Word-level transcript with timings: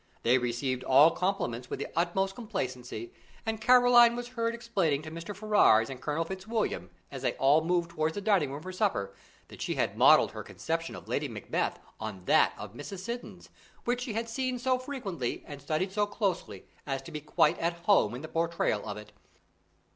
They 0.23 0.39
received 0.39 0.83
all 0.83 1.11
compliments 1.11 1.69
with 1.69 1.77
the 1.77 1.85
utmost 1.95 2.33
complacency, 2.33 3.13
and 3.45 3.61
Caroline 3.61 4.15
was 4.15 4.29
heard 4.29 4.55
explaining 4.55 5.03
to 5.03 5.11
Mr. 5.11 5.35
Ferrars 5.35 5.91
and 5.91 6.01
Colonel 6.01 6.25
Fitzwilliam, 6.25 6.89
as 7.11 7.21
they 7.21 7.33
all 7.33 7.63
moved 7.63 7.91
towards 7.91 8.15
the 8.15 8.21
dining 8.21 8.51
room 8.51 8.63
for 8.63 8.71
supper, 8.71 9.13
that 9.49 9.61
she 9.61 9.75
had 9.75 9.95
modelled 9.99 10.31
her 10.31 10.41
conception 10.41 10.95
of 10.95 11.07
Lady 11.07 11.27
Macbeth 11.27 11.77
on 11.99 12.25
that 12.25 12.53
of 12.57 12.73
Mrs. 12.73 13.01
Siddons, 13.01 13.49
which 13.85 14.01
she 14.01 14.13
had 14.13 14.27
seen 14.27 14.57
so 14.57 14.79
frequently 14.79 15.43
and 15.45 15.61
studied 15.61 15.91
so 15.91 16.07
closely 16.07 16.65
as 16.87 17.03
to 17.03 17.11
be 17.11 17.21
quite 17.21 17.59
at 17.59 17.73
home 17.81 18.15
in 18.15 18.23
the 18.23 18.27
portrayal 18.27 18.83
of 18.89 18.97
it. 18.97 19.11